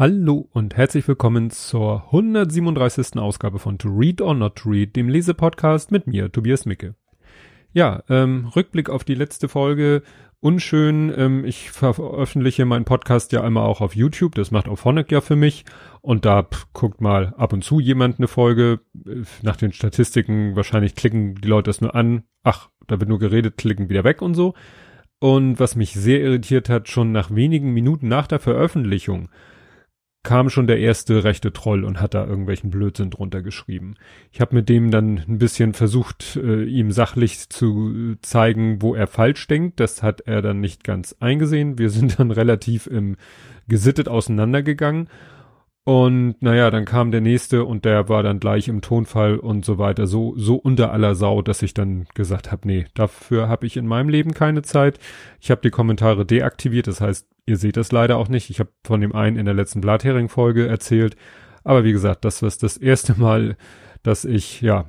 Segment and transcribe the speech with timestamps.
[0.00, 3.16] Hallo und herzlich willkommen zur 137.
[3.16, 6.94] Ausgabe von To Read or Not to Read, dem Lesepodcast mit mir, Tobias Micke.
[7.72, 10.04] Ja, ähm, Rückblick auf die letzte Folge.
[10.38, 15.10] Unschön, ähm, ich veröffentliche meinen Podcast ja einmal auch auf YouTube, das macht auch Phonic
[15.10, 15.64] ja für mich.
[16.00, 18.78] Und da pff, guckt mal ab und zu jemand eine Folge.
[19.04, 22.22] Äh, nach den Statistiken wahrscheinlich klicken die Leute das nur an.
[22.44, 24.54] Ach, da wird nur geredet, klicken wieder weg und so.
[25.18, 29.28] Und was mich sehr irritiert hat, schon nach wenigen Minuten nach der Veröffentlichung
[30.22, 33.94] kam schon der erste rechte Troll und hat da irgendwelchen Blödsinn drunter geschrieben.
[34.32, 39.06] Ich habe mit dem dann ein bisschen versucht, äh, ihm sachlich zu zeigen, wo er
[39.06, 39.80] falsch denkt.
[39.80, 41.78] Das hat er dann nicht ganz eingesehen.
[41.78, 43.16] Wir sind dann relativ im
[43.68, 45.08] gesittet auseinandergegangen.
[45.84, 49.78] Und naja, dann kam der nächste und der war dann gleich im Tonfall und so
[49.78, 53.78] weiter so so unter aller Sau, dass ich dann gesagt habe, nee, dafür habe ich
[53.78, 54.98] in meinem Leben keine Zeit.
[55.40, 58.50] Ich habe die Kommentare deaktiviert, das heißt, ihr seht das leider auch nicht.
[58.50, 61.16] Ich habe von dem einen in der letzten Blathering Folge erzählt,
[61.64, 63.56] aber wie gesagt, das war das erste Mal,
[64.02, 64.86] dass ich ja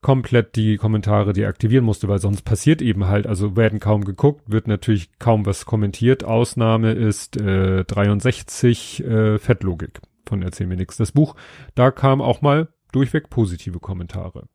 [0.00, 4.68] komplett die Kommentare deaktivieren musste, weil sonst passiert eben halt, also werden kaum geguckt, wird
[4.68, 6.22] natürlich kaum was kommentiert.
[6.24, 10.96] Ausnahme ist äh, 63 äh, Fettlogik von Erzähl mir nix.
[10.96, 11.34] Das Buch,
[11.74, 14.48] da kam auch mal durchweg positive Kommentare.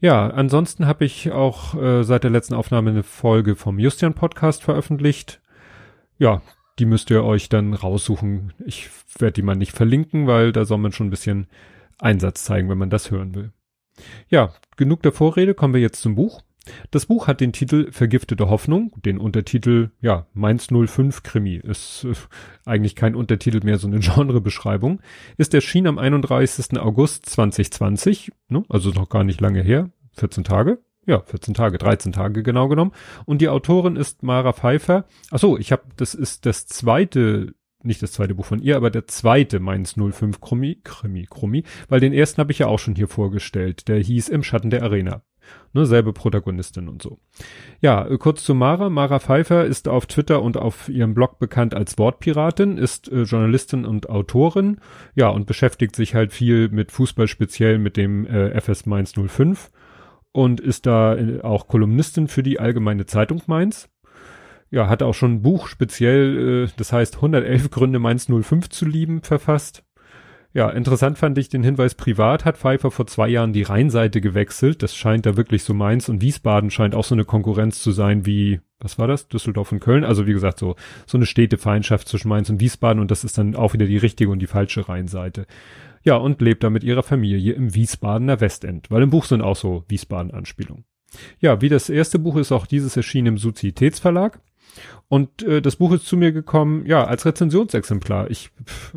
[0.00, 4.64] Ja, ansonsten habe ich auch äh, seit der letzten Aufnahme eine Folge vom Justian Podcast
[4.64, 5.41] veröffentlicht.
[6.18, 6.42] Ja,
[6.78, 8.52] die müsst ihr euch dann raussuchen.
[8.64, 11.46] Ich werde die mal nicht verlinken, weil da soll man schon ein bisschen
[11.98, 13.52] Einsatz zeigen, wenn man das hören will.
[14.28, 16.42] Ja, genug der Vorrede, kommen wir jetzt zum Buch.
[16.90, 21.56] Das Buch hat den Titel Vergiftete Hoffnung, den Untertitel, ja, Mainz 05 Krimi.
[21.56, 22.14] Ist äh,
[22.64, 25.00] eigentlich kein Untertitel mehr, so eine Genrebeschreibung.
[25.36, 26.78] Ist erschienen am 31.
[26.78, 30.78] August 2020, ne, also noch gar nicht lange her, 14 Tage.
[31.06, 32.92] Ja, 14 Tage, 13 Tage genau genommen.
[33.24, 35.04] Und die Autorin ist Mara Pfeiffer.
[35.30, 37.54] Ach so, ich habe, das ist das zweite
[37.84, 42.00] nicht das zweite Buch von ihr, aber der zweite Mainz 05 Krimi, Krimi, Krimi, weil
[42.00, 43.88] den ersten habe ich ja auch schon hier vorgestellt.
[43.88, 45.22] Der hieß Im Schatten der Arena.
[45.72, 47.18] Ne, selbe Protagonistin und so.
[47.80, 48.90] Ja, äh, kurz zu Mara.
[48.90, 53.84] Mara Pfeiffer ist auf Twitter und auf ihrem Blog bekannt als Wortpiratin, ist äh, Journalistin
[53.84, 54.80] und Autorin,
[55.14, 59.70] ja, und beschäftigt sich halt viel mit Fußball, speziell mit dem äh, FS Mainz 05
[60.32, 63.88] und ist da äh, auch Kolumnistin für die Allgemeine Zeitung Mainz
[64.72, 68.86] ja, hat auch schon ein Buch speziell, äh, das heißt 111 Gründe Mainz 05 zu
[68.86, 69.84] lieben, verfasst.
[70.54, 74.82] Ja, interessant fand ich den Hinweis, privat hat Pfeiffer vor zwei Jahren die Rheinseite gewechselt.
[74.82, 78.26] Das scheint da wirklich so Mainz und Wiesbaden scheint auch so eine Konkurrenz zu sein
[78.26, 79.28] wie, was war das?
[79.28, 80.04] Düsseldorf und Köln.
[80.04, 80.76] Also wie gesagt, so,
[81.06, 84.30] so eine Städtefeindschaft zwischen Mainz und Wiesbaden und das ist dann auch wieder die richtige
[84.30, 85.46] und die falsche Rheinseite.
[86.04, 89.56] Ja, und lebt da mit ihrer Familie im Wiesbadener Westend, weil im Buch sind auch
[89.56, 90.84] so Wiesbaden-Anspielungen.
[91.40, 94.40] Ja, wie das erste Buch ist auch dieses erschienen im Suzitätsverlag.
[95.08, 98.30] Und äh, das Buch ist zu mir gekommen, ja, als Rezensionsexemplar.
[98.30, 98.50] Ich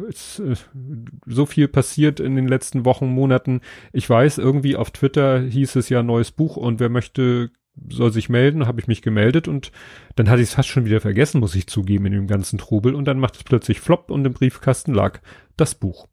[0.07, 0.55] es, äh,
[1.25, 3.59] so viel passiert in den letzten Wochen, Monaten.
[3.91, 7.51] Ich weiß, irgendwie auf Twitter hieß es ja neues Buch und wer möchte,
[7.89, 9.73] soll sich melden, habe ich mich gemeldet und
[10.15, 12.95] dann hatte ich es fast schon wieder vergessen, muss ich zugeben, in dem ganzen Trubel.
[12.95, 15.19] Und dann macht es plötzlich Flop und im Briefkasten lag
[15.57, 16.07] das Buch.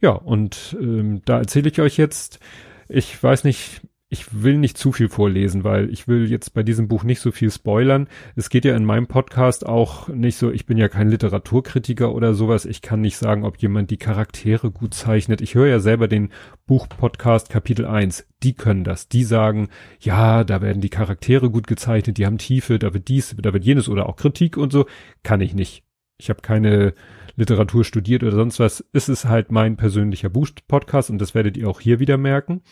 [0.00, 2.40] Ja, und ähm, da erzähle ich euch jetzt,
[2.88, 3.82] ich weiß nicht,
[4.12, 7.30] ich will nicht zu viel vorlesen, weil ich will jetzt bei diesem Buch nicht so
[7.30, 8.08] viel spoilern.
[8.34, 12.34] Es geht ja in meinem Podcast auch nicht so, ich bin ja kein Literaturkritiker oder
[12.34, 12.64] sowas.
[12.66, 15.40] Ich kann nicht sagen, ob jemand die Charaktere gut zeichnet.
[15.40, 16.30] Ich höre ja selber den
[16.66, 18.26] Buchpodcast Kapitel 1.
[18.42, 19.08] Die können das.
[19.08, 19.68] Die sagen,
[20.00, 23.64] ja, da werden die Charaktere gut gezeichnet, die haben Tiefe, da wird dies, da wird
[23.64, 24.86] jenes oder auch Kritik und so.
[25.22, 25.84] Kann ich nicht.
[26.20, 26.94] Ich habe keine
[27.36, 28.84] Literatur studiert oder sonst was.
[28.92, 32.62] Es ist halt mein persönlicher Buchpodcast und das werdet ihr auch hier wieder merken.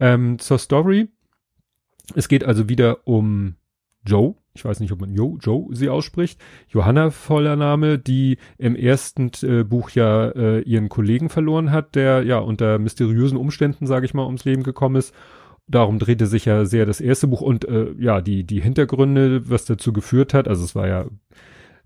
[0.00, 1.08] Ähm, zur Story.
[2.14, 3.56] Es geht also wieder um
[4.06, 4.34] Joe.
[4.54, 6.40] Ich weiß nicht, ob man Joe, Joe sie ausspricht.
[6.68, 12.22] Johanna voller Name, die im ersten äh, Buch ja äh, ihren Kollegen verloren hat, der
[12.22, 15.14] ja unter mysteriösen Umständen, sage ich mal, ums Leben gekommen ist.
[15.66, 19.64] Darum drehte sich ja sehr das erste Buch und äh, ja, die, die Hintergründe, was
[19.64, 20.46] dazu geführt hat.
[20.46, 21.06] Also es war ja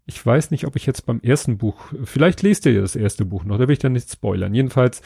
[0.08, 3.26] ich weiß nicht, ob ich jetzt beim ersten Buch, vielleicht lest ihr ja das erste
[3.26, 4.54] Buch noch, da will ich dann nicht spoilern.
[4.54, 5.02] Jedenfalls,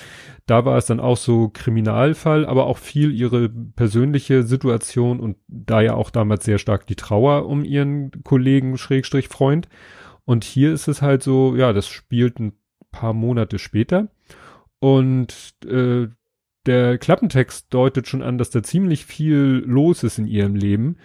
[0.46, 5.80] da war es dann auch so Kriminalfall, aber auch viel ihre persönliche Situation und da
[5.80, 9.68] ja auch damals sehr stark die Trauer um ihren Kollegen Schrägstrich Freund.
[10.24, 12.52] Und hier ist es halt so, ja, das spielt ein
[12.92, 14.08] paar Monate später
[14.78, 16.06] und äh,
[16.64, 20.96] der Klappentext deutet schon an, dass da ziemlich viel los ist in ihrem Leben,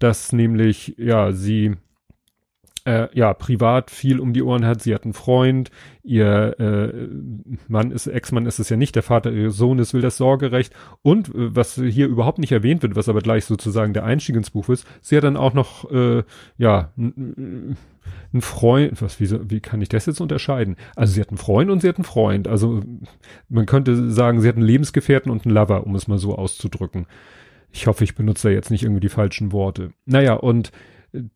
[0.00, 1.76] dass nämlich, ja, sie
[2.84, 4.82] äh, ja, privat viel um die Ohren hat.
[4.82, 5.70] Sie hat einen Freund,
[6.02, 7.08] ihr äh,
[7.68, 11.28] Mann ist, Ex-Mann ist es ja nicht, der Vater ihres Sohnes will das Sorgerecht und
[11.28, 14.68] äh, was hier überhaupt nicht erwähnt wird, was aber gleich sozusagen der Einstieg ins Buch
[14.68, 16.24] ist, sie hat dann auch noch, äh,
[16.58, 17.76] ja, ein
[18.40, 20.76] Freund, was, wie, wie kann ich das jetzt unterscheiden?
[20.94, 22.48] Also sie hat einen Freund und sie hat einen Freund.
[22.48, 22.82] Also
[23.48, 27.06] man könnte sagen, sie hat einen Lebensgefährten und einen Lover, um es mal so auszudrücken.
[27.72, 29.92] Ich hoffe, ich benutze da jetzt nicht irgendwie die falschen Worte.
[30.04, 30.70] Naja, und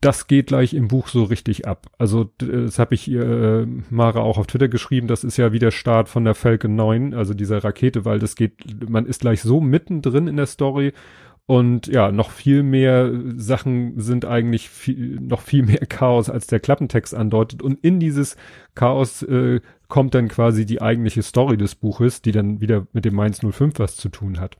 [0.01, 1.87] das geht gleich im Buch so richtig ab.
[1.97, 5.71] Also das habe ich äh, Mara auch auf Twitter geschrieben, das ist ja wie der
[5.71, 9.61] Start von der Falcon 9, also dieser Rakete, weil das geht, man ist gleich so
[9.61, 10.93] mittendrin in der Story
[11.49, 16.59] und ja, noch viel mehr Sachen sind eigentlich viel, noch viel mehr Chaos, als der
[16.59, 17.63] Klappentext andeutet.
[17.63, 18.37] Und in dieses
[18.75, 23.15] Chaos äh, kommt dann quasi die eigentliche Story des Buches, die dann wieder mit dem
[23.15, 24.57] Mainz 05 was zu tun hat.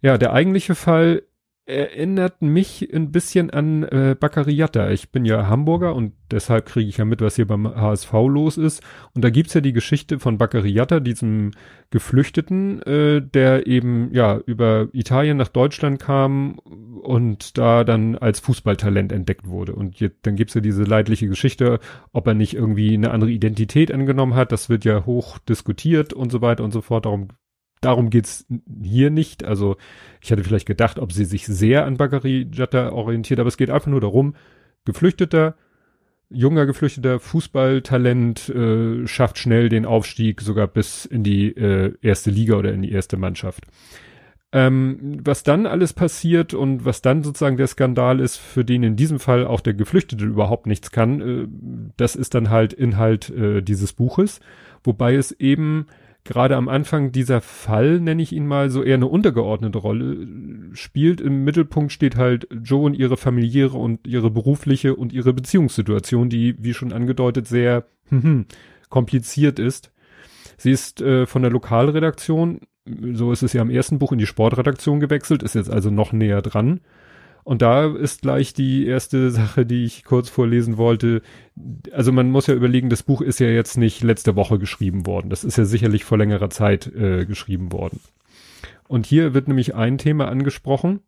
[0.00, 1.24] Ja, der eigentliche Fall
[1.66, 4.90] erinnert mich ein bisschen an äh, Baccariata.
[4.90, 8.56] Ich bin ja Hamburger und deshalb kriege ich ja mit, was hier beim HSV los
[8.56, 8.82] ist.
[9.14, 11.50] Und da gibt's ja die Geschichte von Baccariata, diesem
[11.90, 16.60] Geflüchteten, äh, der eben ja über Italien nach Deutschland kam
[17.02, 19.74] und da dann als Fußballtalent entdeckt wurde.
[19.74, 21.80] Und jetzt, dann gibt's ja diese leidliche Geschichte,
[22.12, 24.52] ob er nicht irgendwie eine andere Identität angenommen hat.
[24.52, 27.06] Das wird ja hoch diskutiert und so weiter und so fort.
[27.06, 27.28] Darum
[27.80, 28.46] darum geht's
[28.82, 29.44] hier nicht.
[29.44, 29.76] Also
[30.20, 33.70] ich hatte vielleicht gedacht, ob sie sich sehr an Bakary Jatta orientiert, aber es geht
[33.70, 34.34] einfach nur darum,
[34.84, 35.54] Geflüchteter,
[36.28, 42.56] junger Geflüchteter, Fußballtalent, äh, schafft schnell den Aufstieg sogar bis in die äh, erste Liga
[42.56, 43.64] oder in die erste Mannschaft.
[44.52, 48.96] Ähm, was dann alles passiert und was dann sozusagen der Skandal ist, für den in
[48.96, 51.48] diesem Fall auch der Geflüchtete überhaupt nichts kann, äh,
[51.96, 54.40] das ist dann halt Inhalt äh, dieses Buches,
[54.84, 55.86] wobei es eben
[56.26, 60.26] gerade am Anfang dieser Fall, nenne ich ihn mal, so eher eine untergeordnete Rolle
[60.72, 61.20] spielt.
[61.20, 66.56] Im Mittelpunkt steht halt Joe und ihre familiäre und ihre berufliche und ihre Beziehungssituation, die,
[66.58, 68.46] wie schon angedeutet, sehr hm, hm,
[68.88, 69.92] kompliziert ist.
[70.58, 72.60] Sie ist äh, von der Lokalredaktion,
[73.12, 76.12] so ist es ja im ersten Buch, in die Sportredaktion gewechselt, ist jetzt also noch
[76.12, 76.80] näher dran.
[77.46, 81.22] Und da ist gleich die erste Sache, die ich kurz vorlesen wollte.
[81.92, 85.30] Also man muss ja überlegen, das Buch ist ja jetzt nicht letzte Woche geschrieben worden.
[85.30, 88.00] Das ist ja sicherlich vor längerer Zeit äh, geschrieben worden.
[88.88, 90.98] Und hier wird nämlich ein Thema angesprochen.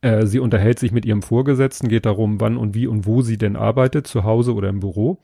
[0.00, 3.38] Äh, sie unterhält sich mit ihrem Vorgesetzten, geht darum, wann und wie und wo sie
[3.38, 5.22] denn arbeitet, zu Hause oder im Büro.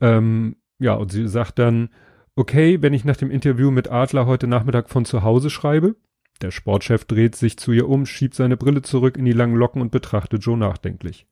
[0.00, 1.88] Ähm, ja, und sie sagt dann,
[2.36, 5.96] okay, wenn ich nach dem Interview mit Adler heute Nachmittag von zu Hause schreibe,
[6.40, 9.82] der Sportchef dreht sich zu ihr um, schiebt seine Brille zurück in die langen Locken
[9.82, 11.26] und betrachtet Joe nachdenklich.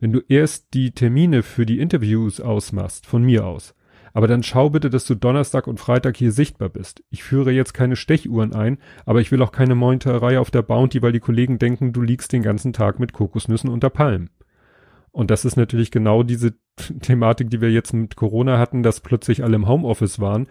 [0.00, 3.74] Wenn du erst die Termine für die Interviews ausmachst, von mir aus.
[4.12, 7.02] Aber dann schau bitte, dass du Donnerstag und Freitag hier sichtbar bist.
[7.10, 11.02] Ich führe jetzt keine Stechuhren ein, aber ich will auch keine Mointerei auf der Bounty,
[11.02, 14.30] weil die Kollegen denken, du liegst den ganzen Tag mit Kokosnüssen unter Palmen.
[15.10, 16.54] Und das ist natürlich genau diese
[17.00, 20.48] Thematik, die wir jetzt mit Corona hatten, dass plötzlich alle im Homeoffice waren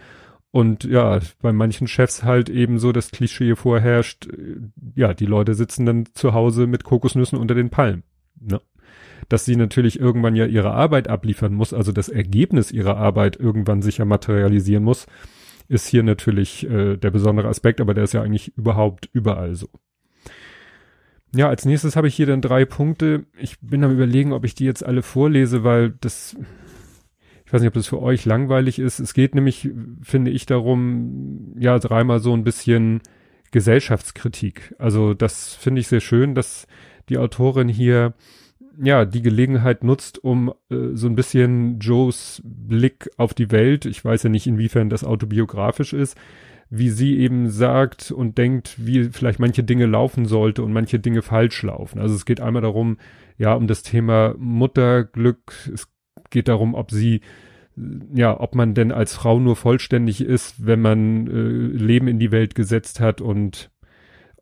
[0.53, 4.57] und ja, bei manchen Chefs halt eben so das Klischee vorherrscht, äh,
[4.93, 8.03] ja, die Leute sitzen dann zu Hause mit Kokosnüssen unter den Palmen.
[8.39, 8.61] Ne?
[9.29, 13.81] Dass sie natürlich irgendwann ja ihre Arbeit abliefern muss, also das Ergebnis ihrer Arbeit irgendwann
[13.81, 15.07] sich ja materialisieren muss,
[15.69, 19.69] ist hier natürlich äh, der besondere Aspekt, aber der ist ja eigentlich überhaupt überall so.
[21.35, 23.25] Ja, als nächstes habe ich hier dann drei Punkte.
[23.39, 26.35] Ich bin am überlegen, ob ich die jetzt alle vorlese, weil das
[27.53, 28.99] ich weiß nicht, ob das für euch langweilig ist.
[28.99, 29.69] Es geht nämlich,
[30.01, 33.01] finde ich, darum, ja, dreimal so ein bisschen
[33.51, 34.73] Gesellschaftskritik.
[34.79, 36.65] Also das finde ich sehr schön, dass
[37.09, 38.15] die Autorin hier
[38.81, 44.03] ja die Gelegenheit nutzt, um äh, so ein bisschen Joes Blick auf die Welt, ich
[44.03, 46.17] weiß ja nicht, inwiefern das autobiografisch ist,
[46.71, 51.21] wie sie eben sagt und denkt, wie vielleicht manche Dinge laufen sollte und manche Dinge
[51.21, 51.99] falsch laufen.
[51.99, 52.97] Also es geht einmal darum,
[53.37, 55.69] ja, um das Thema Mutterglück.
[55.71, 55.92] Es
[56.29, 57.21] geht darum, ob sie
[58.13, 62.31] ja, ob man denn als Frau nur vollständig ist, wenn man äh, Leben in die
[62.31, 63.71] Welt gesetzt hat und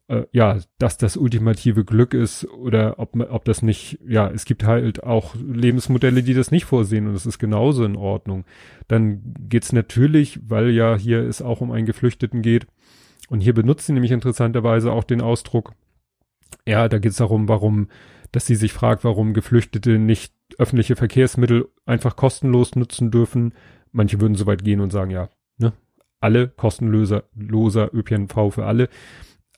[0.09, 4.65] äh, ja, dass das ultimative Glück ist oder ob ob das nicht, ja, es gibt
[4.65, 8.43] halt auch Lebensmodelle, die das nicht vorsehen und das ist genauso in Ordnung.
[8.89, 12.67] Dann geht's natürlich, weil ja hier es auch um einen Geflüchteten geht
[13.29, 15.73] und hier benutzt sie nämlich interessanterweise auch den Ausdruck,
[16.67, 17.87] ja, da geht's darum, warum,
[18.33, 23.53] dass sie sich fragt, warum Geflüchtete nicht öffentliche Verkehrsmittel einfach kostenlos nutzen dürfen.
[23.91, 25.73] Manche würden so weit gehen und sagen, ja, ne,
[26.19, 28.87] alle kostenloser loser ÖPNV für alle.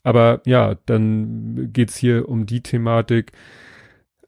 [0.03, 3.33] Aber ja, dann geht's hier um die Thematik.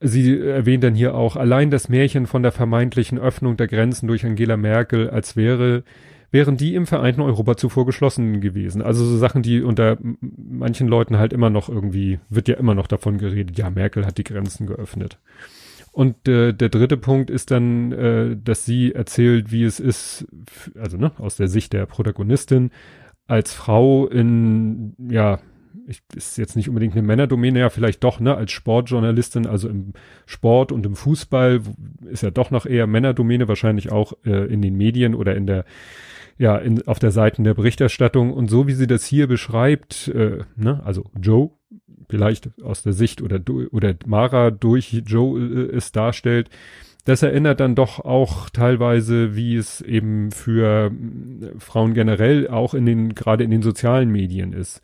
[0.02, 4.26] Sie erwähnt dann hier auch allein das Märchen von der vermeintlichen Öffnung der Grenzen durch
[4.26, 5.84] Angela Merkel, als wäre
[6.32, 8.82] wären die im vereinten Europa zuvor geschlossen gewesen.
[8.82, 12.88] Also so Sachen, die unter manchen Leuten halt immer noch irgendwie, wird ja immer noch
[12.88, 15.18] davon geredet, ja, Merkel hat die Grenzen geöffnet.
[15.96, 20.28] Und äh, der dritte Punkt ist dann, äh, dass sie erzählt, wie es ist,
[20.78, 22.72] also ne, aus der Sicht der Protagonistin,
[23.28, 25.40] als Frau in, ja,
[25.88, 29.94] ich, ist jetzt nicht unbedingt eine Männerdomäne, ja, vielleicht doch, ne, als Sportjournalistin, also im
[30.26, 31.62] Sport und im Fußball
[32.12, 35.64] ist ja doch noch eher Männerdomäne, wahrscheinlich auch äh, in den Medien oder in der,
[36.38, 38.34] ja, in, auf der Seiten der Berichterstattung.
[38.34, 41.52] Und so wie sie das hier beschreibt, äh, ne, also Joe
[42.10, 43.40] vielleicht aus der Sicht oder,
[43.72, 46.50] oder Mara durch Joe äh, es darstellt,
[47.06, 52.86] das erinnert dann doch auch teilweise, wie es eben für äh, Frauen generell auch in
[52.86, 54.82] den, gerade in den sozialen Medien ist.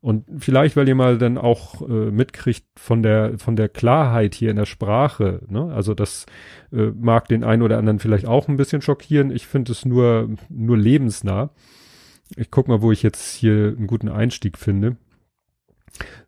[0.00, 4.50] Und vielleicht, weil ihr mal dann auch äh, mitkriegt von der, von der Klarheit hier
[4.50, 5.72] in der Sprache, ne?
[5.72, 6.26] Also das
[6.72, 9.30] äh, mag den einen oder anderen vielleicht auch ein bisschen schockieren.
[9.30, 11.50] Ich finde es nur, nur lebensnah.
[12.36, 14.98] Ich guck mal, wo ich jetzt hier einen guten Einstieg finde.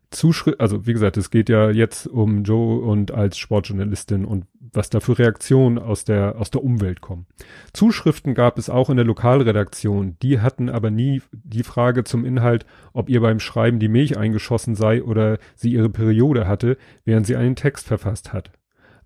[0.09, 4.89] Zuschrift, also wie gesagt, es geht ja jetzt um Joe und als Sportjournalistin und was
[4.89, 7.25] da für Reaktionen aus der, aus der Umwelt kommen.
[7.73, 12.65] Zuschriften gab es auch in der Lokalredaktion, die hatten aber nie die Frage zum Inhalt,
[12.93, 17.35] ob ihr beim Schreiben die Milch eingeschossen sei oder sie ihre Periode hatte, während sie
[17.35, 18.51] einen Text verfasst hat.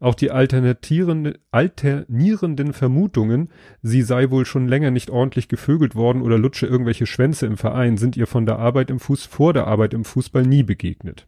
[0.01, 1.38] Auch die alternierenden
[2.74, 3.50] Vermutungen,
[3.84, 7.98] sie sei wohl schon länger nicht ordentlich gevögelt worden oder lutsche irgendwelche Schwänze im Verein,
[7.98, 11.27] sind ihr von der Arbeit im Fuß, vor der Arbeit im Fußball nie begegnet.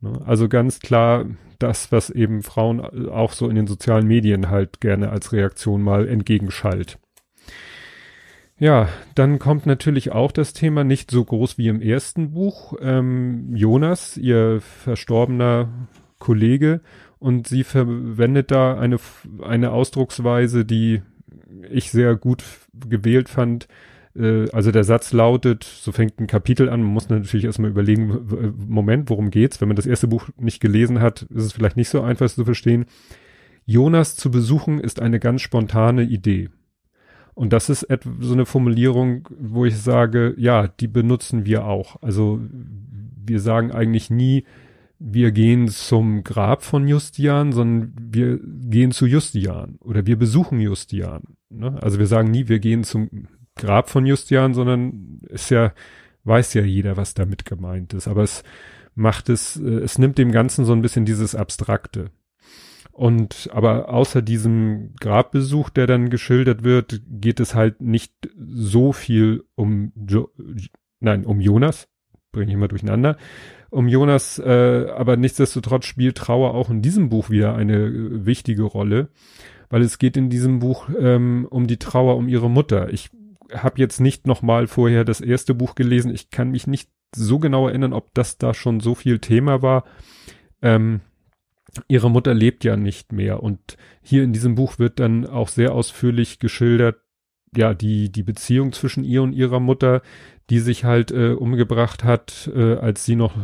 [0.00, 0.20] Ne?
[0.24, 1.26] Also ganz klar
[1.60, 6.08] das, was eben Frauen auch so in den sozialen Medien halt gerne als Reaktion mal
[6.08, 6.98] entgegenschallt.
[8.58, 12.74] Ja, dann kommt natürlich auch das Thema nicht so groß wie im ersten Buch.
[12.80, 15.68] Ähm, Jonas, ihr verstorbener
[16.18, 16.80] Kollege,
[17.24, 18.98] und sie verwendet da eine,
[19.42, 21.00] eine Ausdrucksweise, die
[21.70, 23.66] ich sehr gut gewählt fand.
[24.14, 28.54] Äh, also der Satz lautet, so fängt ein Kapitel an, man muss natürlich erstmal überlegen,
[28.68, 29.58] Moment, worum geht's?
[29.62, 32.44] Wenn man das erste Buch nicht gelesen hat, ist es vielleicht nicht so einfach zu
[32.44, 32.84] verstehen.
[33.64, 36.50] Jonas zu besuchen ist eine ganz spontane Idee.
[37.32, 37.86] Und das ist
[38.20, 42.02] so eine Formulierung, wo ich sage, ja, die benutzen wir auch.
[42.02, 42.38] Also
[43.24, 44.44] wir sagen eigentlich nie,
[44.98, 51.22] wir gehen zum Grab von Justian, sondern wir gehen zu Justian oder wir besuchen Justian.
[51.50, 51.76] Ne?
[51.82, 55.72] Also wir sagen nie, wir gehen zum Grab von Justian, sondern ist ja,
[56.24, 58.08] weiß ja jeder, was damit gemeint ist.
[58.08, 58.42] Aber es
[58.94, 62.10] macht es, äh, es nimmt dem Ganzen so ein bisschen dieses Abstrakte.
[62.92, 69.42] Und aber außer diesem Grabbesuch, der dann geschildert wird, geht es halt nicht so viel
[69.56, 70.30] um jo
[71.00, 71.88] nein, um Jonas,
[72.30, 73.16] bringe ich mal durcheinander,
[73.74, 78.62] um Jonas, äh, aber nichtsdestotrotz spielt Trauer auch in diesem Buch wieder eine äh, wichtige
[78.62, 79.08] Rolle,
[79.68, 82.92] weil es geht in diesem Buch ähm, um die Trauer um ihre Mutter.
[82.92, 83.10] Ich
[83.52, 86.14] habe jetzt nicht noch mal vorher das erste Buch gelesen.
[86.14, 89.84] Ich kann mich nicht so genau erinnern, ob das da schon so viel Thema war.
[90.62, 91.00] Ähm,
[91.88, 95.74] ihre Mutter lebt ja nicht mehr und hier in diesem Buch wird dann auch sehr
[95.74, 97.00] ausführlich geschildert,
[97.56, 100.02] ja, die, die Beziehung zwischen ihr und ihrer Mutter,
[100.50, 103.34] die sich halt äh, umgebracht hat, äh, als sie noch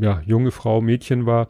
[0.00, 1.48] ja, junge Frau, Mädchen war.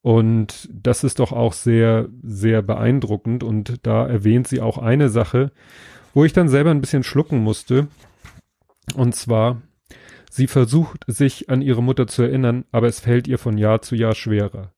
[0.00, 3.44] Und das ist doch auch sehr, sehr beeindruckend.
[3.44, 5.52] Und da erwähnt sie auch eine Sache,
[6.14, 7.88] wo ich dann selber ein bisschen schlucken musste.
[8.94, 9.62] Und zwar,
[10.30, 13.94] sie versucht sich an ihre Mutter zu erinnern, aber es fällt ihr von Jahr zu
[13.94, 14.72] Jahr schwerer.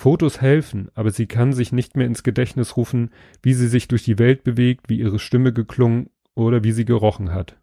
[0.00, 3.10] Fotos helfen, aber sie kann sich nicht mehr ins Gedächtnis rufen,
[3.42, 7.34] wie sie sich durch die Welt bewegt, wie ihre Stimme geklungen oder wie sie gerochen
[7.34, 7.58] hat.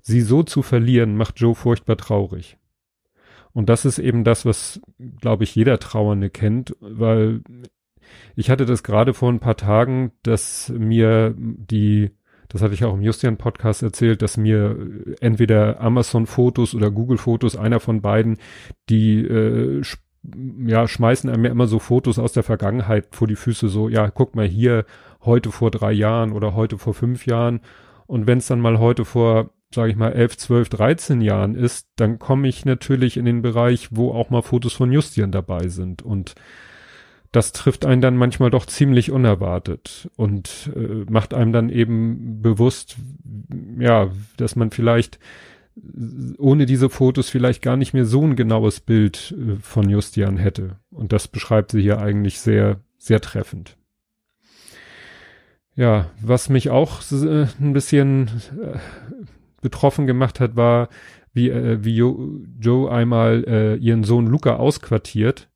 [0.00, 2.58] Sie so zu verlieren, macht Joe furchtbar traurig.
[3.52, 4.80] Und das ist eben das, was,
[5.20, 7.42] glaube ich, jeder Trauernde kennt, weil
[8.36, 12.12] ich hatte das gerade vor ein paar Tagen, dass mir die,
[12.50, 14.78] das hatte ich auch im Justian Podcast erzählt, dass mir
[15.20, 18.38] entweder Amazon Fotos oder Google Fotos, einer von beiden,
[18.88, 19.82] die äh,
[20.66, 24.10] ja, schmeißen einem ja immer so Fotos aus der Vergangenheit vor die Füße, so, ja,
[24.10, 24.84] guck mal hier,
[25.22, 27.60] heute vor drei Jahren oder heute vor fünf Jahren.
[28.06, 31.88] Und wenn es dann mal heute vor, sage ich mal, elf, zwölf, dreizehn Jahren ist,
[31.96, 36.02] dann komme ich natürlich in den Bereich, wo auch mal Fotos von Justian dabei sind.
[36.02, 36.34] Und
[37.32, 42.96] das trifft einen dann manchmal doch ziemlich unerwartet und äh, macht einem dann eben bewusst,
[43.78, 45.18] ja, dass man vielleicht
[46.38, 50.76] ohne diese Fotos vielleicht gar nicht mehr so ein genaues Bild äh, von Justian hätte.
[50.90, 53.76] Und das beschreibt sie hier eigentlich sehr, sehr treffend.
[55.74, 58.28] Ja, was mich auch äh, ein bisschen
[58.62, 58.78] äh,
[59.60, 60.88] betroffen gemacht hat, war,
[61.32, 65.50] wie, wie jo Joe einmal ihren Sohn Luca ausquartiert.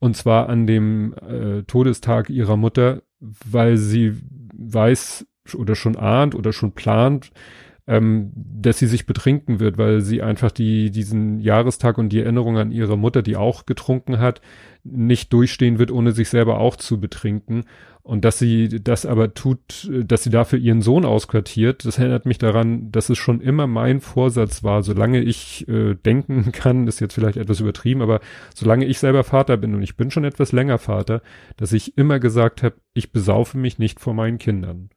[0.00, 1.14] Und zwar an dem
[1.68, 4.16] Todestag ihrer Mutter, weil sie
[4.52, 7.30] weiß oder schon ahnt oder schon plant,
[7.86, 12.56] ähm, dass sie sich betrinken wird, weil sie einfach die, diesen Jahrestag und die Erinnerung
[12.56, 14.40] an ihre Mutter, die auch getrunken hat,
[14.84, 17.64] nicht durchstehen wird, ohne sich selber auch zu betrinken.
[18.04, 22.38] Und dass sie das aber tut, dass sie dafür ihren Sohn ausquartiert, das erinnert mich
[22.38, 27.14] daran, dass es schon immer mein Vorsatz war, solange ich äh, denken kann, ist jetzt
[27.14, 28.20] vielleicht etwas übertrieben, aber
[28.54, 31.22] solange ich selber Vater bin und ich bin schon etwas länger Vater,
[31.56, 34.90] dass ich immer gesagt habe, ich besaufe mich nicht vor meinen Kindern.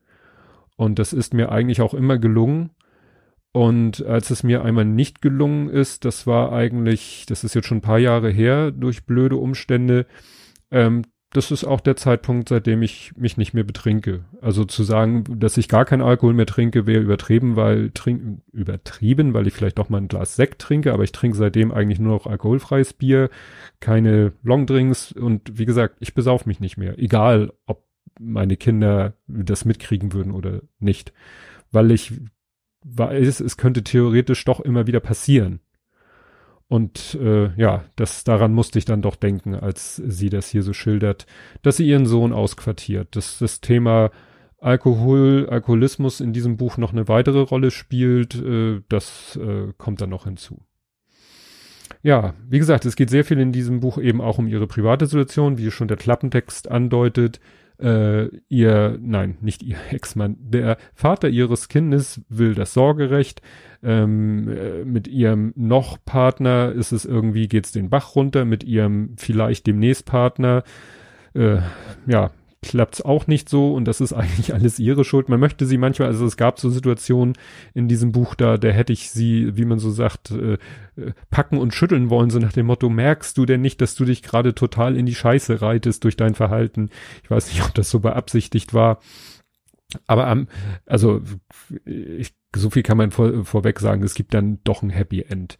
[0.77, 2.71] Und das ist mir eigentlich auch immer gelungen.
[3.55, 7.77] Und als es mir einmal nicht gelungen ist, das war eigentlich, das ist jetzt schon
[7.77, 10.07] ein paar Jahre her, durch blöde Umstände,
[10.71, 14.25] ähm, das ist auch der Zeitpunkt, seitdem ich mich nicht mehr betrinke.
[14.41, 19.33] Also zu sagen, dass ich gar keinen Alkohol mehr trinke, wäre übertrieben, weil trink, übertrieben,
[19.33, 22.11] weil ich vielleicht doch mal ein Glas Sekt trinke, aber ich trinke seitdem eigentlich nur
[22.11, 23.29] noch alkoholfreies Bier,
[23.79, 26.99] keine Longdrinks und wie gesagt, ich besauf mich nicht mehr.
[26.99, 27.85] Egal, ob
[28.19, 31.13] meine Kinder das mitkriegen würden oder nicht.
[31.71, 32.11] Weil ich
[32.85, 35.59] weiß, es könnte theoretisch doch immer wieder passieren.
[36.67, 40.73] Und äh, ja, das daran musste ich dann doch denken, als sie das hier so
[40.73, 41.25] schildert,
[41.61, 43.15] dass sie ihren Sohn ausquartiert.
[43.15, 44.09] Dass das Thema
[44.59, 50.09] Alkohol, Alkoholismus in diesem Buch noch eine weitere Rolle spielt, äh, das äh, kommt dann
[50.09, 50.63] noch hinzu.
[52.01, 55.05] Ja, wie gesagt, es geht sehr viel in diesem Buch eben auch um ihre private
[55.05, 57.39] Situation, wie schon der Klappentext andeutet
[57.79, 63.41] äh, ihr, nein, nicht ihr Ex-Mann, der Vater ihres Kindes will das Sorgerecht.
[63.83, 69.15] Ähm, äh, mit ihrem noch Partner ist es irgendwie, geht's den Bach runter, mit ihrem
[69.17, 70.63] vielleicht demnächst Partner,
[71.33, 71.59] äh,
[72.07, 72.31] ja,
[72.65, 75.29] klappt's auch nicht so und das ist eigentlich alles ihre Schuld.
[75.29, 77.35] Man möchte sie manchmal, also es gab so Situationen
[77.73, 80.57] in diesem Buch da, da hätte ich sie, wie man so sagt, äh, äh,
[81.29, 84.23] packen und schütteln wollen, so nach dem Motto, merkst du denn nicht, dass du dich
[84.23, 86.89] gerade total in die Scheiße reitest durch dein Verhalten?
[87.23, 88.99] Ich weiß nicht, ob das so beabsichtigt war.
[90.07, 90.47] Aber am,
[90.85, 91.21] also
[91.85, 95.57] ich, so viel kann man vor, vorweg sagen, es gibt dann doch ein Happy End.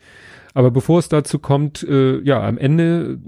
[0.54, 3.20] Aber bevor es dazu kommt, äh, ja, am Ende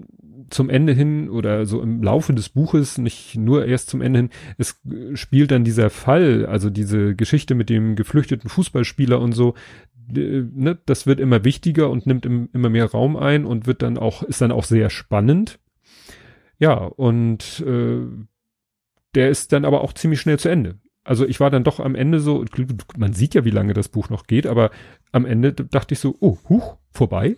[0.49, 4.29] zum Ende hin oder so im Laufe des Buches, nicht nur erst zum Ende hin,
[4.57, 4.79] es
[5.13, 9.55] spielt dann dieser Fall, also diese Geschichte mit dem geflüchteten Fußballspieler und so,
[10.09, 13.97] ne, das wird immer wichtiger und nimmt im, immer mehr Raum ein und wird dann
[13.97, 15.59] auch, ist dann auch sehr spannend.
[16.59, 18.05] Ja, und äh,
[19.15, 20.79] der ist dann aber auch ziemlich schnell zu Ende.
[21.03, 22.43] Also ich war dann doch am Ende so,
[22.97, 24.71] man sieht ja, wie lange das Buch noch geht, aber
[25.11, 27.35] am Ende dachte ich so, oh, huch, vorbei.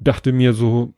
[0.00, 0.94] Dachte mir so,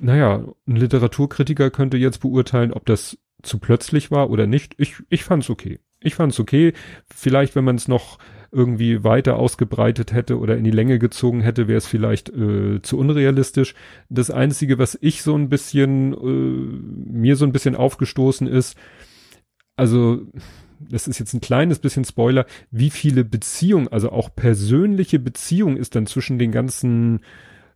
[0.00, 4.74] naja, ein Literaturkritiker könnte jetzt beurteilen, ob das zu plötzlich war oder nicht.
[4.78, 5.80] Ich, ich fand's okay.
[6.00, 6.72] Ich fand's okay.
[7.14, 8.18] Vielleicht, wenn man es noch
[8.50, 12.98] irgendwie weiter ausgebreitet hätte oder in die Länge gezogen hätte, wäre es vielleicht äh, zu
[12.98, 13.74] unrealistisch.
[14.08, 18.76] Das Einzige, was ich so ein bisschen, äh, mir so ein bisschen aufgestoßen ist,
[19.76, 20.20] also
[20.78, 25.96] das ist jetzt ein kleines bisschen Spoiler, wie viele Beziehungen, also auch persönliche Beziehungen ist
[25.96, 27.20] dann zwischen den ganzen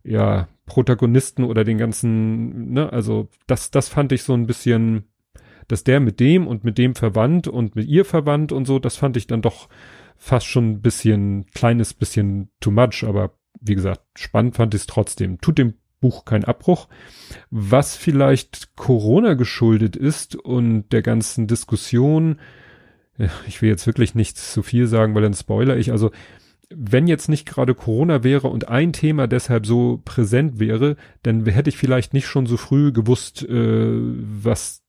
[0.03, 5.03] ja, Protagonisten oder den ganzen, ne, also das, das fand ich so ein bisschen,
[5.67, 8.95] dass der mit dem und mit dem verwandt und mit ihr verwandt und so, das
[8.95, 9.67] fand ich dann doch
[10.15, 14.87] fast schon ein bisschen, kleines bisschen too much, aber wie gesagt, spannend fand ich es
[14.87, 15.41] trotzdem.
[15.41, 16.87] Tut dem Buch keinen Abbruch.
[17.49, 22.39] Was vielleicht Corona geschuldet ist und der ganzen Diskussion,
[23.47, 26.11] ich will jetzt wirklich nicht zu viel sagen, weil dann spoiler ich, also
[26.69, 31.69] wenn jetzt nicht gerade Corona wäre und ein Thema deshalb so präsent wäre, dann hätte
[31.69, 34.83] ich vielleicht nicht schon so früh gewusst, äh, was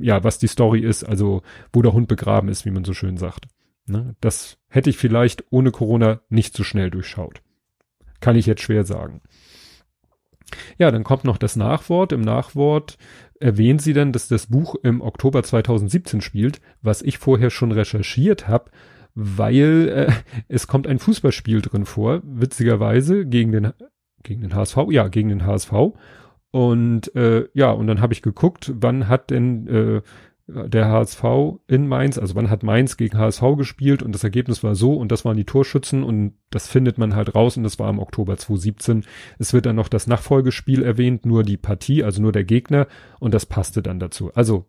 [0.00, 3.16] ja, was die Story ist, also wo der Hund begraben ist, wie man so schön
[3.16, 3.48] sagt.
[3.86, 4.14] Ne?
[4.20, 7.42] Das hätte ich vielleicht ohne Corona nicht so schnell durchschaut.
[8.20, 9.22] Kann ich jetzt schwer sagen.
[10.78, 12.12] Ja, dann kommt noch das Nachwort.
[12.12, 12.98] Im Nachwort
[13.38, 18.48] erwähnt sie dann, dass das Buch im Oktober 2017 spielt, was ich vorher schon recherchiert
[18.48, 18.70] habe,
[19.22, 20.12] weil äh,
[20.48, 23.72] es kommt ein Fußballspiel drin vor, witzigerweise gegen den
[24.22, 25.72] gegen den HSV, ja, gegen den HSV.
[26.50, 30.02] Und äh, ja, und dann habe ich geguckt, wann hat denn äh,
[30.68, 31.22] der HSV
[31.68, 35.12] in Mainz, also wann hat Mainz gegen HSV gespielt und das Ergebnis war so und
[35.12, 38.36] das waren die Torschützen und das findet man halt raus und das war im Oktober
[38.36, 39.04] 2017.
[39.38, 42.88] Es wird dann noch das Nachfolgespiel erwähnt, nur die Partie, also nur der Gegner
[43.20, 44.32] und das passte dann dazu.
[44.34, 44.66] Also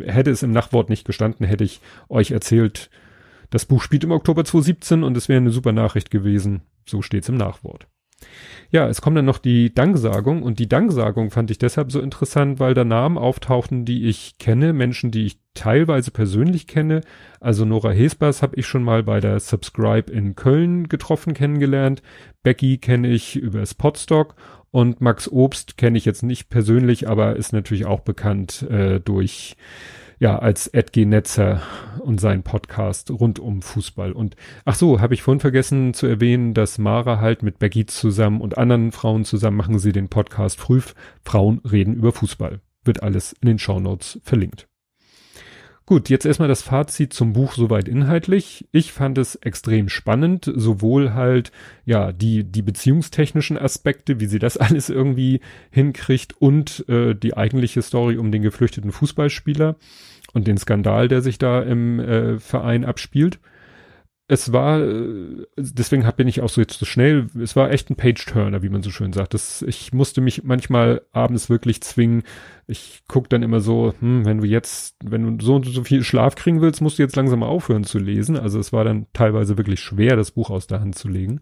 [0.00, 2.90] hätte es im Nachwort nicht gestanden, hätte ich euch erzählt,
[3.50, 6.62] das Buch spielt im Oktober 2017 und es wäre eine super Nachricht gewesen.
[6.86, 7.86] So steht's im Nachwort.
[8.70, 12.58] Ja, es kommt dann noch die Danksagung und die Danksagung fand ich deshalb so interessant,
[12.58, 17.02] weil da Namen auftauchten, die ich kenne, Menschen, die ich teilweise persönlich kenne.
[17.40, 22.02] Also Nora Hesbers habe ich schon mal bei der Subscribe in Köln getroffen, kennengelernt.
[22.42, 24.34] Becky kenne ich über Spotstock
[24.70, 29.56] und Max Obst kenne ich jetzt nicht persönlich, aber ist natürlich auch bekannt äh, durch
[30.18, 31.62] ja, als Edge Netzer
[32.00, 34.12] und sein Podcast rund um Fußball.
[34.12, 38.40] Und ach so, habe ich vorhin vergessen zu erwähnen, dass Mara halt mit Becky zusammen
[38.40, 40.80] und anderen Frauen zusammen machen sie den Podcast Früh
[41.24, 42.60] Frauen reden über Fußball.
[42.84, 44.68] Wird alles in den Shownotes verlinkt.
[45.88, 48.66] Gut, jetzt erstmal das Fazit zum Buch soweit inhaltlich.
[48.72, 51.52] Ich fand es extrem spannend, sowohl halt,
[51.84, 57.82] ja, die, die beziehungstechnischen Aspekte, wie sie das alles irgendwie hinkriegt und äh, die eigentliche
[57.82, 59.76] Story um den geflüchteten Fußballspieler
[60.32, 63.38] und den Skandal, der sich da im äh, Verein abspielt
[64.28, 67.96] es war, äh, deswegen bin ich auch so jetzt so schnell, es war echt ein
[67.96, 69.34] Page-Turner, wie man so schön sagt.
[69.34, 72.24] Das, ich musste mich manchmal abends wirklich zwingen.
[72.66, 76.02] Ich guck dann immer so, hm, wenn du jetzt, wenn du so und so viel
[76.02, 78.36] Schlaf kriegen willst, musst du jetzt langsam aufhören zu lesen.
[78.36, 81.40] Also es war dann teilweise wirklich schwer, das Buch aus der Hand zu legen.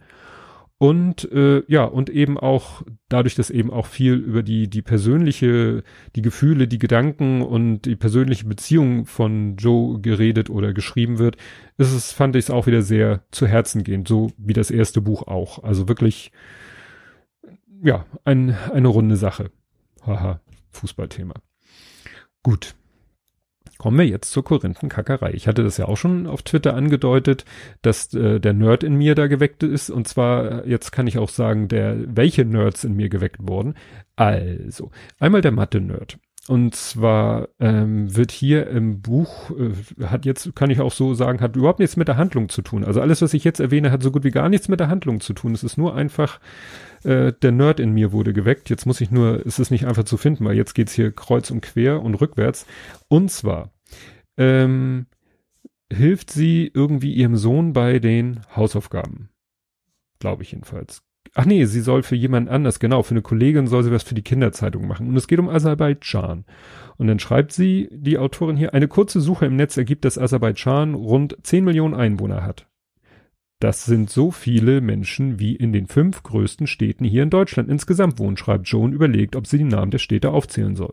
[0.84, 5.82] Und äh, ja, und eben auch dadurch, dass eben auch viel über die, die persönliche,
[6.14, 11.38] die Gefühle, die Gedanken und die persönliche Beziehung von Joe geredet oder geschrieben wird,
[11.78, 15.00] ist es, fand ich es auch wieder sehr zu Herzen gehend, so wie das erste
[15.00, 15.64] Buch auch.
[15.64, 16.32] Also wirklich,
[17.82, 19.50] ja, ein, eine runde Sache.
[20.04, 21.32] Haha, Fußballthema.
[22.42, 22.74] Gut.
[23.78, 25.32] Kommen wir jetzt zur Korinthenkackerei.
[25.32, 27.44] Ich hatte das ja auch schon auf Twitter angedeutet,
[27.82, 29.90] dass äh, der Nerd in mir da geweckt ist.
[29.90, 33.74] Und zwar, jetzt kann ich auch sagen, der, welche Nerds in mir geweckt wurden.
[34.16, 36.18] Also, einmal der Mathe-Nerd.
[36.46, 41.40] Und zwar ähm, wird hier im Buch, äh, hat jetzt, kann ich auch so sagen,
[41.40, 42.84] hat überhaupt nichts mit der Handlung zu tun.
[42.84, 45.20] Also alles, was ich jetzt erwähne, hat so gut wie gar nichts mit der Handlung
[45.20, 45.54] zu tun.
[45.54, 46.40] Es ist nur einfach,
[47.04, 48.70] äh, der Nerd in mir wurde geweckt.
[48.70, 51.50] Jetzt muss ich nur, es ist nicht einfach zu finden, weil jetzt geht's hier kreuz
[51.50, 52.66] und quer und rückwärts.
[53.08, 53.72] Und zwar
[54.36, 55.06] ähm,
[55.92, 59.30] hilft sie irgendwie ihrem Sohn bei den Hausaufgaben.
[60.18, 61.02] Glaube ich jedenfalls.
[61.34, 64.14] Ach nee, sie soll für jemand anders, genau, für eine Kollegin soll sie was für
[64.14, 65.08] die Kinderzeitung machen.
[65.08, 66.44] Und es geht um Aserbaidschan.
[66.96, 70.94] Und dann schreibt sie, die Autorin hier, eine kurze Suche im Netz ergibt, dass Aserbaidschan
[70.94, 72.68] rund 10 Millionen Einwohner hat.
[73.64, 78.18] Das sind so viele Menschen, wie in den fünf größten Städten hier in Deutschland insgesamt
[78.18, 80.92] wohnen, schreibt Joan, überlegt, ob sie die Namen der Städte aufzählen soll.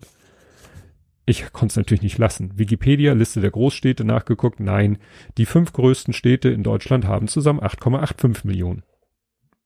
[1.26, 2.58] Ich konnte es natürlich nicht lassen.
[2.58, 4.62] Wikipedia, Liste der Großstädte nachgeguckt.
[4.62, 5.00] Nein,
[5.38, 8.84] die fünf größten Städte in Deutschland haben zusammen 8,85 Millionen.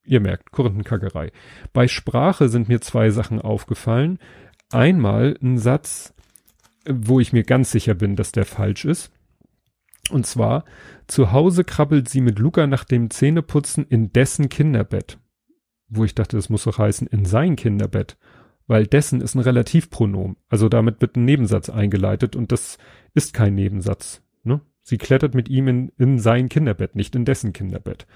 [0.03, 1.31] Ihr merkt, Korinthenkackerei.
[1.73, 4.17] Bei Sprache sind mir zwei Sachen aufgefallen.
[4.71, 6.15] Einmal ein Satz,
[6.89, 9.11] wo ich mir ganz sicher bin, dass der falsch ist.
[10.11, 10.65] Und zwar,
[11.07, 15.17] zu Hause krabbelt sie mit Luca nach dem Zähneputzen in dessen Kinderbett.
[15.87, 18.17] Wo ich dachte, das muss doch heißen, in sein Kinderbett.
[18.67, 20.37] Weil dessen ist ein Relativpronomen.
[20.49, 22.77] Also damit wird ein Nebensatz eingeleitet und das
[23.13, 24.21] ist kein Nebensatz.
[24.43, 24.61] Ne?
[24.81, 28.07] Sie klettert mit ihm in, in sein Kinderbett, nicht in dessen Kinderbett.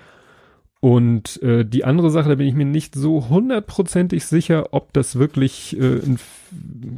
[0.82, 5.20] Und äh, die andere Sache, da bin ich mir nicht so hundertprozentig sicher, ob das
[5.20, 6.00] wirklich äh,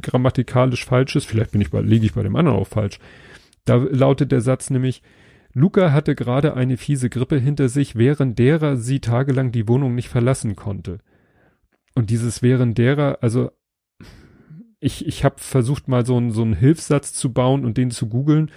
[0.00, 1.26] grammatikalisch falsch ist.
[1.26, 3.00] Vielleicht bin ich bei, liege ich bei dem anderen auch falsch.
[3.64, 5.02] Da lautet der Satz nämlich,
[5.54, 10.08] Luca hatte gerade eine fiese Grippe hinter sich, während derer sie tagelang die Wohnung nicht
[10.08, 10.98] verlassen konnte.
[11.94, 13.50] Und dieses während derer, also
[14.80, 18.08] ich, ich habe versucht mal so einen so einen Hilfssatz zu bauen und den zu
[18.08, 18.50] googeln,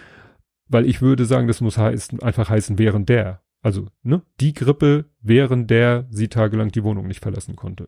[0.67, 3.43] weil ich würde sagen, das muss heißen, einfach heißen während der.
[3.61, 7.87] Also, ne, die Grippe, während der sie tagelang die Wohnung nicht verlassen konnte.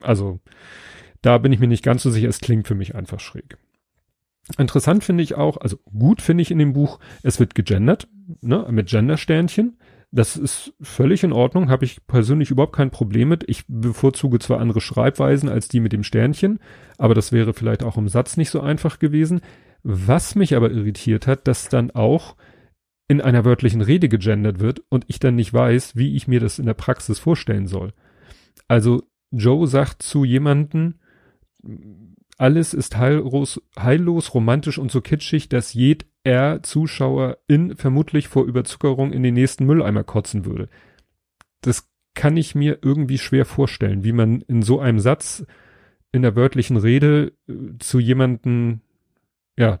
[0.00, 0.40] Also,
[1.22, 3.58] da bin ich mir nicht ganz so sicher, es klingt für mich einfach schräg.
[4.58, 8.08] Interessant finde ich auch, also gut finde ich in dem Buch, es wird gegendert,
[8.42, 9.78] ne, mit Gendersternchen.
[10.12, 13.44] Das ist völlig in Ordnung, habe ich persönlich überhaupt kein Problem mit.
[13.48, 16.60] Ich bevorzuge zwar andere Schreibweisen als die mit dem Sternchen,
[16.96, 19.40] aber das wäre vielleicht auch im Satz nicht so einfach gewesen.
[19.82, 22.36] Was mich aber irritiert hat, dass dann auch
[23.08, 26.58] in einer wörtlichen Rede gegendert wird und ich dann nicht weiß, wie ich mir das
[26.58, 27.92] in der Praxis vorstellen soll.
[28.68, 31.00] Also Joe sagt zu jemanden,
[32.36, 39.12] alles ist heillos, heillos, romantisch und so kitschig, dass jeder Zuschauer in vermutlich vor Überzuckerung
[39.12, 40.68] in den nächsten Mülleimer kotzen würde.
[41.62, 45.46] Das kann ich mir irgendwie schwer vorstellen, wie man in so einem Satz
[46.12, 48.80] in der wörtlichen Rede äh, zu jemanden,
[49.56, 49.80] ja,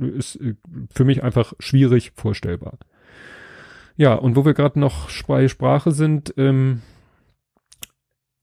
[0.00, 0.54] ist äh,
[0.90, 2.78] für mich einfach schwierig vorstellbar.
[3.96, 6.82] Ja, und wo wir gerade noch bei Sprache sind, ähm,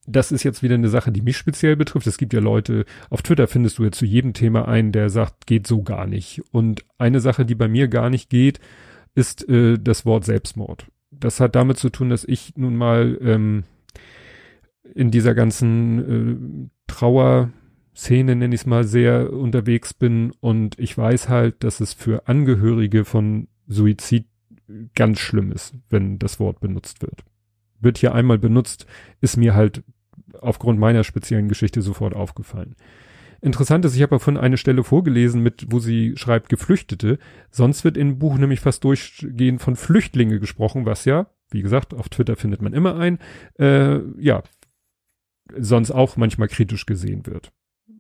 [0.10, 2.08] das ist jetzt wieder eine Sache, die mich speziell betrifft.
[2.08, 5.46] Es gibt ja Leute, auf Twitter findest du ja zu jedem Thema einen, der sagt,
[5.46, 6.42] geht so gar nicht.
[6.52, 8.60] Und eine Sache, die bei mir gar nicht geht,
[9.16, 10.88] ist äh, das Wort Selbstmord.
[11.12, 13.64] Das hat damit zu tun, dass ich nun mal ähm,
[14.96, 17.52] in dieser ganzen äh, Trauer
[17.96, 22.28] Szene, nenne ich es mal, sehr unterwegs bin und ich weiß halt, dass es für
[22.28, 24.26] Angehörige von Suizid
[24.96, 27.24] ganz schlimm ist, wenn das Wort benutzt wird.
[27.82, 28.86] Wird hier einmal benutzt,
[29.20, 29.84] ist mir halt
[30.40, 32.76] aufgrund meiner speziellen Geschichte sofort aufgefallen.
[33.42, 37.20] Interessant ist, ich habe von einer Stelle vorgelesen, mit, wo sie schreibt Geflüchtete.
[37.52, 42.10] Sonst wird im Buch nämlich fast durchgehend von Flüchtlinge gesprochen, was ja, wie gesagt, auf
[42.10, 43.20] Twitter findet man immer ein,
[43.58, 44.44] äh, ja,
[45.58, 47.52] sonst auch manchmal kritisch gesehen wird.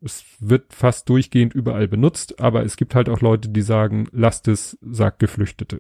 [0.02, 4.48] Es wird fast durchgehend überall benutzt, aber es gibt halt auch Leute, die sagen, lasst
[4.48, 5.80] es, sagt Geflüchtete.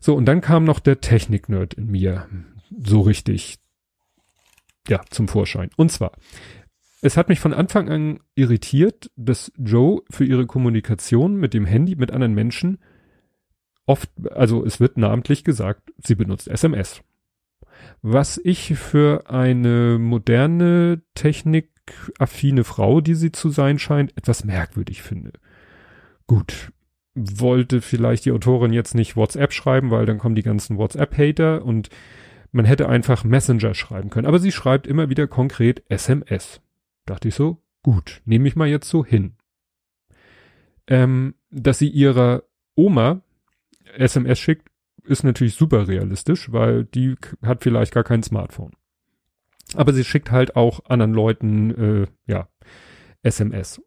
[0.00, 2.26] So, und dann kam noch der Technik-Nerd in mir
[2.84, 3.60] so richtig,
[4.88, 5.70] ja, zum Vorschein.
[5.76, 6.12] Und zwar,
[7.02, 11.96] es hat mich von Anfang an irritiert, dass Joe für ihre Kommunikation mit dem Handy
[11.96, 12.78] mit anderen Menschen
[13.86, 17.02] oft, also es wird namentlich gesagt, sie benutzt SMS.
[18.00, 25.32] Was ich für eine moderne, technikaffine Frau, die sie zu sein scheint, etwas merkwürdig finde.
[26.28, 26.72] Gut,
[27.14, 31.88] wollte vielleicht die Autorin jetzt nicht WhatsApp schreiben, weil dann kommen die ganzen WhatsApp-Hater und
[32.52, 34.26] man hätte einfach Messenger schreiben können.
[34.26, 36.60] Aber sie schreibt immer wieder konkret SMS.
[37.06, 39.34] Dachte ich so, gut, nehme ich mal jetzt so hin.
[40.86, 43.22] Ähm, dass sie ihrer Oma
[43.96, 44.68] SMS schickt,
[45.04, 48.72] ist natürlich super realistisch, weil die hat vielleicht gar kein Smartphone.
[49.74, 52.48] Aber sie schickt halt auch anderen Leuten, äh, ja,
[53.22, 53.82] SMS.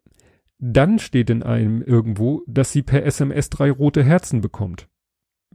[0.58, 4.88] Dann steht in einem irgendwo, dass sie per SMS drei rote Herzen bekommt.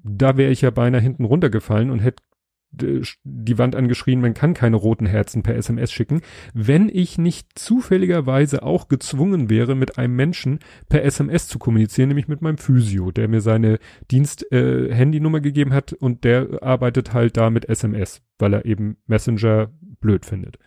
[0.03, 2.23] Da wäre ich ja beinahe hinten runtergefallen und hätte
[2.71, 6.21] die Wand angeschrien, man kann keine roten Herzen per SMS schicken,
[6.53, 12.27] wenn ich nicht zufälligerweise auch gezwungen wäre, mit einem Menschen per SMS zu kommunizieren, nämlich
[12.27, 13.79] mit meinem Physio, der mir seine
[14.09, 19.71] Dienst-Handynummer äh, gegeben hat und der arbeitet halt da mit SMS, weil er eben Messenger
[19.99, 20.57] blöd findet.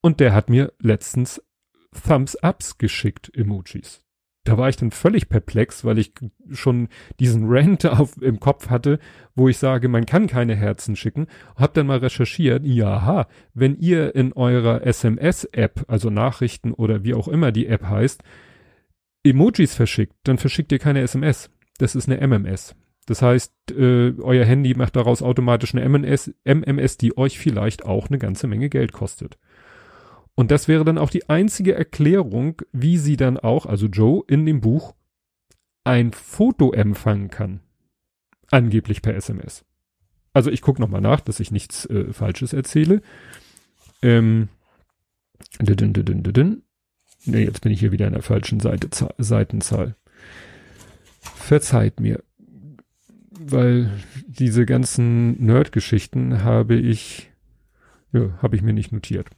[0.00, 1.42] Und der hat mir letztens
[2.06, 4.01] Thumbs-Ups geschickt, Emojis
[4.44, 6.12] da war ich dann völlig perplex, weil ich
[6.50, 6.88] schon
[7.20, 8.98] diesen Rant auf, im Kopf hatte,
[9.34, 11.26] wo ich sage, man kann keine Herzen schicken.
[11.56, 17.28] Hab dann mal recherchiert, ja, wenn ihr in eurer SMS-App, also Nachrichten oder wie auch
[17.28, 18.22] immer die App heißt,
[19.24, 21.50] Emojis verschickt, dann verschickt ihr keine SMS.
[21.78, 22.74] Das ist eine MMS.
[23.06, 28.08] Das heißt, äh, euer Handy macht daraus automatisch eine MMS, MMS, die euch vielleicht auch
[28.08, 29.38] eine ganze Menge Geld kostet.
[30.42, 34.44] Und das wäre dann auch die einzige Erklärung, wie sie dann auch, also Joe in
[34.44, 34.96] dem Buch,
[35.84, 37.60] ein Foto empfangen kann.
[38.50, 39.64] Angeblich per SMS.
[40.32, 43.02] Also ich gucke nochmal nach, dass ich nichts äh, Falsches erzähle.
[44.02, 44.48] Ähm,
[45.60, 46.62] didin, didin, didin.
[47.24, 49.94] Nee, jetzt bin ich hier wieder in der falschen Seite, Seitenzahl.
[51.20, 52.20] Verzeiht mir.
[53.30, 53.92] Weil
[54.26, 57.30] diese ganzen Nerd-Geschichten habe ich,
[58.10, 59.30] ja, habe ich mir nicht notiert.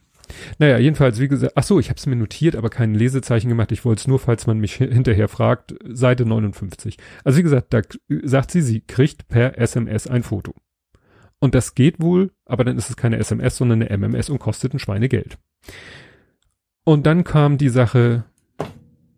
[0.59, 3.71] Naja, jedenfalls, wie gesagt, ach so, ich habe es mir notiert, aber kein Lesezeichen gemacht.
[3.71, 6.97] Ich wollte es nur, falls man mich hinterher fragt, Seite 59.
[7.23, 7.81] Also wie gesagt, da
[8.23, 10.53] sagt sie, sie kriegt per SMS ein Foto.
[11.39, 14.73] Und das geht wohl, aber dann ist es keine SMS, sondern eine MMS und kostet
[14.73, 15.37] ein Schweinegeld.
[16.83, 18.23] Und dann kam die Sache,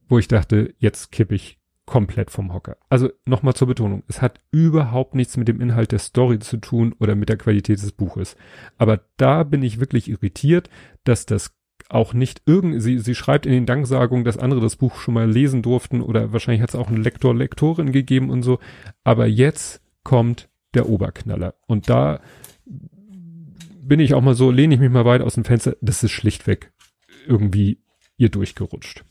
[0.08, 1.57] wo ich dachte, jetzt kipp ich
[1.88, 2.78] komplett vom Hocker.
[2.90, 6.94] Also nochmal zur Betonung, es hat überhaupt nichts mit dem Inhalt der Story zu tun
[7.00, 8.36] oder mit der Qualität des Buches.
[8.78, 10.70] Aber da bin ich wirklich irritiert,
[11.06, 11.56] dass das
[11.90, 15.32] auch nicht irgend, sie, sie schreibt in den Danksagungen, dass andere das Buch schon mal
[15.32, 18.60] lesen durften oder wahrscheinlich hat es auch einen Lektor, Lektorin gegeben und so.
[19.06, 21.56] Aber jetzt kommt der Oberknaller.
[21.66, 22.20] Und da
[23.82, 26.12] bin ich auch mal so, lehne ich mich mal weit aus dem Fenster, das ist
[26.12, 26.74] schlichtweg
[27.26, 27.80] irgendwie
[28.18, 29.06] ihr durchgerutscht.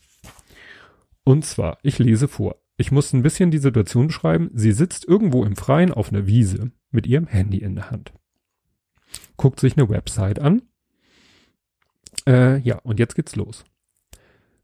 [1.23, 2.55] Und zwar, ich lese vor.
[2.77, 4.51] Ich muss ein bisschen die Situation beschreiben.
[4.53, 8.13] Sie sitzt irgendwo im Freien auf einer Wiese mit ihrem Handy in der Hand.
[9.35, 10.61] Guckt sich eine Website an.
[12.27, 13.65] Äh, ja, und jetzt geht's los.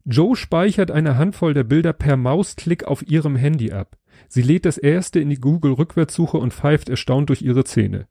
[0.04, 3.96] Joe speichert eine Handvoll der Bilder per Mausklick auf ihrem Handy ab.
[4.28, 8.06] Sie lädt das erste in die Google-Rückwärtssuche und pfeift erstaunt durch ihre Zähne.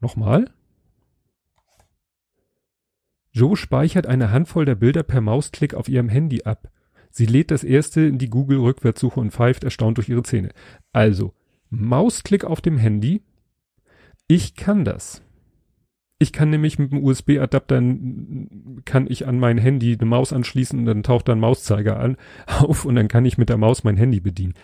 [0.00, 0.52] Nochmal?
[3.30, 6.70] Joe speichert eine Handvoll der Bilder per Mausklick auf ihrem Handy ab.
[7.12, 10.48] Sie lädt das erste in die Google-Rückwärtssuche und pfeift erstaunt durch ihre Zähne.
[10.92, 11.34] Also,
[11.68, 13.22] Mausklick auf dem Handy.
[14.28, 15.22] Ich kann das.
[16.18, 17.82] Ich kann nämlich mit dem USB-Adapter,
[18.84, 22.16] kann ich an mein Handy eine Maus anschließen und dann taucht da ein Mauszeiger an,
[22.46, 24.54] auf und dann kann ich mit der Maus mein Handy bedienen.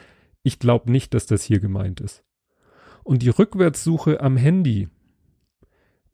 [0.42, 2.24] Ich glaube nicht, dass das hier gemeint ist.
[3.04, 4.88] Und die Rückwärtssuche am Handy,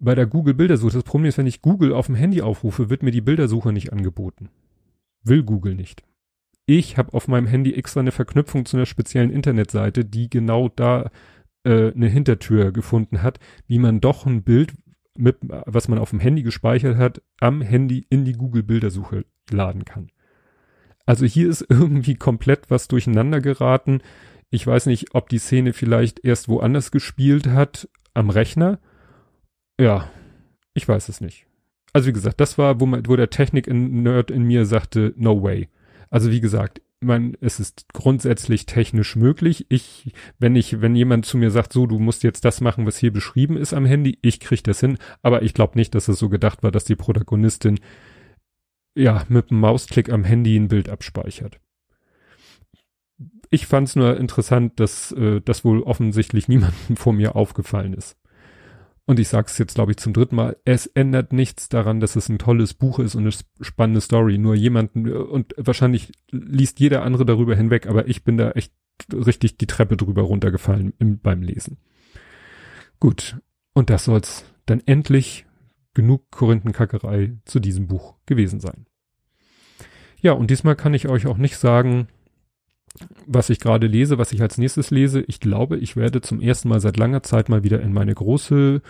[0.00, 3.12] bei der Google-Bildersuche, das Problem ist, wenn ich Google auf dem Handy aufrufe, wird mir
[3.12, 4.48] die Bildersuche nicht angeboten.
[5.22, 6.02] Will Google nicht.
[6.66, 11.10] Ich habe auf meinem Handy extra eine Verknüpfung zu einer speziellen Internetseite, die genau da
[11.64, 14.72] äh, eine Hintertür gefunden hat, wie man doch ein Bild
[15.16, 19.84] mit, was man auf dem Handy gespeichert hat, am Handy in die Google Bildersuche laden
[19.84, 20.10] kann.
[21.06, 24.00] Also hier ist irgendwie komplett was durcheinander geraten.
[24.50, 28.78] Ich weiß nicht, ob die Szene vielleicht erst woanders gespielt hat, am Rechner.
[29.78, 30.08] Ja,
[30.72, 31.46] ich weiß es nicht.
[31.92, 35.68] also wie gesagt, das war, wo, man, wo der Technik-Nerd in mir sagte, no way.
[36.14, 39.66] Also wie gesagt, man, es ist grundsätzlich technisch möglich.
[39.68, 42.98] Ich, wenn ich, wenn jemand zu mir sagt, so, du musst jetzt das machen, was
[42.98, 46.20] hier beschrieben ist am Handy, ich krieg das hin, aber ich glaube nicht, dass es
[46.20, 47.80] so gedacht war, dass die Protagonistin
[48.94, 51.58] ja mit einem Mausklick am Handy ein Bild abspeichert.
[53.50, 58.16] Ich fand es nur interessant, dass äh, das wohl offensichtlich niemandem vor mir aufgefallen ist
[59.06, 62.16] und ich sage es jetzt, glaube ich, zum dritten Mal, es ändert nichts daran, dass
[62.16, 64.38] es ein tolles Buch ist und eine spannende Story.
[64.38, 68.72] Nur jemanden, und wahrscheinlich liest jeder andere darüber hinweg, aber ich bin da echt
[69.12, 71.78] richtig die Treppe drüber runtergefallen im, beim Lesen.
[72.98, 73.38] Gut,
[73.74, 75.44] und das soll's dann endlich
[75.92, 78.86] genug Korinthenkackerei zu diesem Buch gewesen sein.
[80.20, 82.08] Ja, und diesmal kann ich euch auch nicht sagen,
[83.26, 85.22] was ich gerade lese, was ich als nächstes lese.
[85.22, 88.82] Ich glaube, ich werde zum ersten Mal seit langer Zeit mal wieder in meine große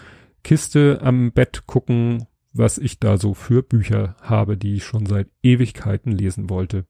[0.43, 5.29] Kiste am Bett gucken, was ich da so für Bücher habe, die ich schon seit
[5.43, 6.85] Ewigkeiten lesen wollte.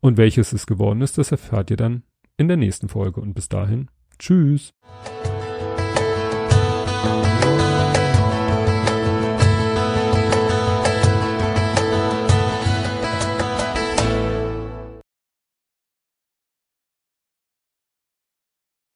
[0.00, 2.02] Und welches es geworden ist, das erfahrt ihr dann
[2.36, 3.20] in der nächsten Folge.
[3.20, 3.88] Und bis dahin,
[4.18, 4.72] tschüss.